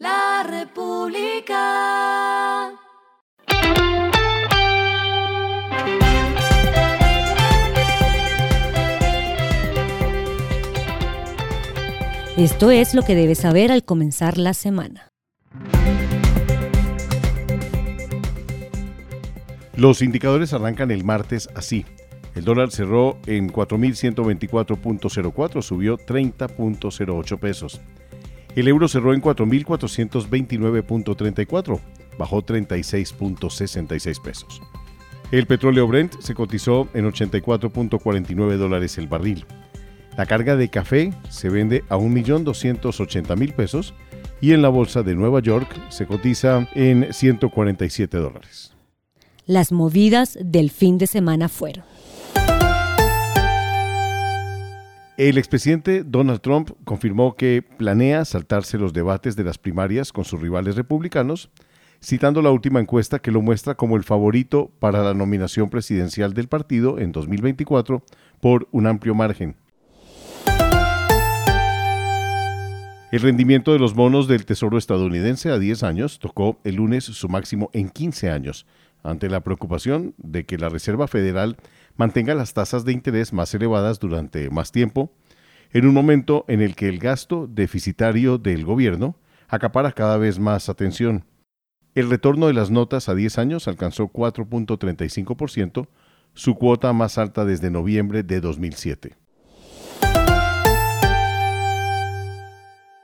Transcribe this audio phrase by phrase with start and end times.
[0.00, 1.60] La República.
[12.38, 15.10] Esto es lo que debes saber al comenzar la semana.
[19.76, 21.84] Los indicadores arrancan el martes así.
[22.34, 27.82] El dólar cerró en 4.124.04, subió 30.08 pesos.
[28.56, 31.80] El euro cerró en 4.429.34,
[32.18, 34.60] bajó 36.66 pesos.
[35.30, 39.46] El petróleo Brent se cotizó en 84.49 dólares el barril.
[40.16, 43.94] La carga de café se vende a 1.280.000 pesos
[44.40, 48.74] y en la bolsa de Nueva York se cotiza en 147 dólares.
[49.46, 51.84] Las movidas del fin de semana fueron.
[55.20, 60.40] El expresidente Donald Trump confirmó que planea saltarse los debates de las primarias con sus
[60.40, 61.50] rivales republicanos,
[62.02, 66.48] citando la última encuesta que lo muestra como el favorito para la nominación presidencial del
[66.48, 68.02] partido en 2024
[68.40, 69.56] por un amplio margen.
[73.12, 77.28] El rendimiento de los bonos del Tesoro estadounidense a 10 años tocó el lunes su
[77.28, 78.64] máximo en 15 años,
[79.02, 81.58] ante la preocupación de que la Reserva Federal
[81.96, 85.12] mantenga las tasas de interés más elevadas durante más tiempo,
[85.72, 89.16] en un momento en el que el gasto deficitario del gobierno
[89.48, 91.24] acapara cada vez más atención.
[91.94, 95.88] El retorno de las notas a 10 años alcanzó 4.35%,
[96.34, 99.16] su cuota más alta desde noviembre de 2007.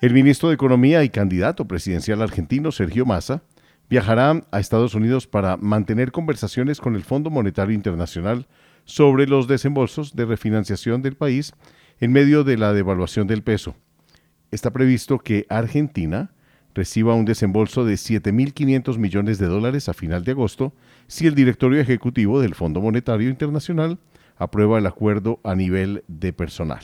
[0.00, 3.42] El ministro de Economía y candidato presidencial argentino, Sergio Massa,
[3.90, 8.46] viajará a Estados Unidos para mantener conversaciones con el Fondo Monetario Internacional
[8.90, 11.52] sobre los desembolsos de refinanciación del país
[12.00, 13.76] en medio de la devaluación del peso.
[14.50, 16.32] Está previsto que Argentina
[16.74, 20.72] reciba un desembolso de 7.500 millones de dólares a final de agosto
[21.06, 23.98] si el directorio ejecutivo del Fondo Monetario Internacional
[24.36, 26.80] aprueba el acuerdo a nivel de personal.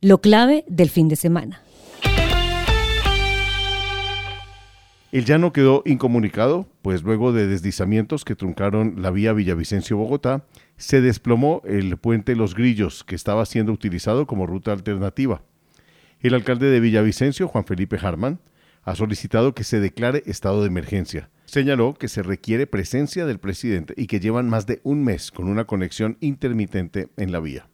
[0.00, 1.63] Lo clave del fin de semana.
[5.14, 10.44] El llano quedó incomunicado, pues luego de deslizamientos que truncaron la vía Villavicencio-Bogotá,
[10.76, 15.44] se desplomó el puente Los Grillos, que estaba siendo utilizado como ruta alternativa.
[16.18, 18.40] El alcalde de Villavicencio, Juan Felipe Harman,
[18.82, 21.30] ha solicitado que se declare estado de emergencia.
[21.44, 25.46] Señaló que se requiere presencia del presidente y que llevan más de un mes con
[25.46, 27.68] una conexión intermitente en la vía.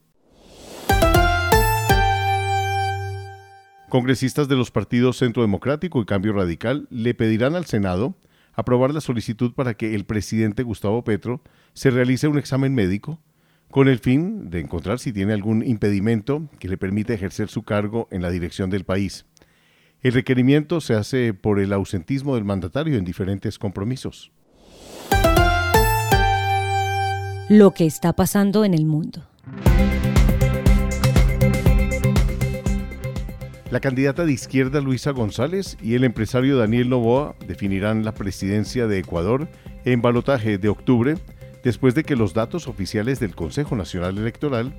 [3.90, 8.14] Congresistas de los partidos Centro Democrático y Cambio Radical le pedirán al Senado
[8.52, 11.42] aprobar la solicitud para que el presidente Gustavo Petro
[11.74, 13.18] se realice un examen médico
[13.68, 18.06] con el fin de encontrar si tiene algún impedimento que le permita ejercer su cargo
[18.12, 19.26] en la dirección del país.
[20.02, 24.30] El requerimiento se hace por el ausentismo del mandatario en diferentes compromisos.
[27.48, 29.29] Lo que está pasando en el mundo.
[33.70, 38.98] La candidata de izquierda Luisa González y el empresario Daniel Novoa definirán la presidencia de
[38.98, 39.46] Ecuador
[39.84, 41.14] en balotaje de octubre,
[41.62, 44.74] después de que los datos oficiales del Consejo Nacional Electoral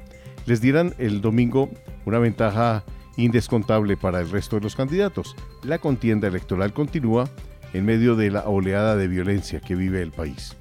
[0.45, 1.69] les dieran el domingo
[2.05, 2.83] una ventaja
[3.15, 5.37] indescontable para el resto de los candidatos.
[5.63, 7.29] La contienda electoral continúa
[7.71, 10.57] en medio de la oleada de violencia que vive el país.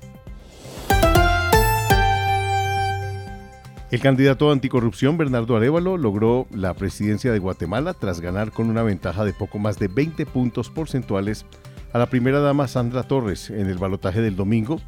[3.91, 9.25] El candidato anticorrupción Bernardo Arevalo logró la presidencia de Guatemala tras ganar con una ventaja
[9.25, 11.45] de poco más de 20 puntos porcentuales
[11.93, 14.81] a la primera dama Sandra Torres en el balotaje del domingo,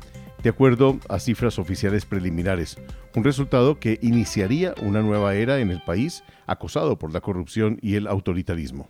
[0.45, 2.79] de acuerdo a cifras oficiales preliminares,
[3.17, 7.97] un resultado que iniciaría una nueva era en el país acosado por la corrupción y
[7.97, 8.89] el autoritarismo.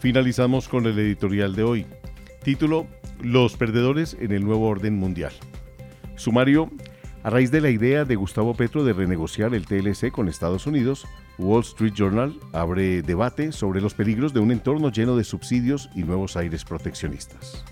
[0.00, 1.86] Finalizamos con el editorial de hoy.
[2.44, 2.86] Título,
[3.22, 5.32] Los perdedores en el nuevo orden mundial.
[6.14, 6.70] Sumario,
[7.22, 11.06] a raíz de la idea de Gustavo Petro de renegociar el TLC con Estados Unidos,
[11.38, 16.02] Wall Street Journal abre debate sobre los peligros de un entorno lleno de subsidios y
[16.02, 17.64] nuevos aires proteccionistas.